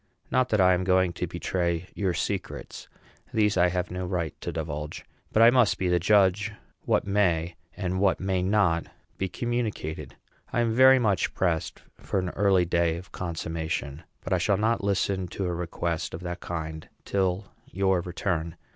Not 0.31 0.49
that 0.49 0.59
I 0.59 0.73
am 0.73 0.83
going 0.83 1.13
to 1.13 1.27
betray 1.27 1.91
your 1.93 2.15
secrets; 2.15 2.87
these 3.31 3.55
I 3.55 3.67
have 3.69 3.91
no 3.91 4.03
right 4.07 4.33
to 4.41 4.51
divulge; 4.51 5.05
but 5.31 5.43
I 5.43 5.51
must 5.51 5.77
be 5.77 5.89
the 5.89 5.99
judge 5.99 6.51
what 6.85 7.05
may, 7.05 7.55
and 7.77 7.99
what 7.99 8.19
may 8.19 8.41
not, 8.41 8.87
be 9.19 9.29
communicated. 9.29 10.15
I 10.51 10.61
am 10.61 10.73
very 10.73 10.97
much 10.97 11.35
pressed 11.35 11.83
for 11.99 12.17
an 12.17 12.29
early 12.29 12.65
day 12.65 12.97
of 12.97 13.11
consummation; 13.11 14.01
but 14.21 14.33
I 14.33 14.39
shall 14.39 14.57
not 14.57 14.83
listen 14.83 15.27
to 15.27 15.45
a 15.45 15.53
request 15.53 16.15
of 16.15 16.21
that 16.21 16.39
kind 16.39 16.89
till 17.05 17.51
your 17.71 18.01
return. 18.01 18.55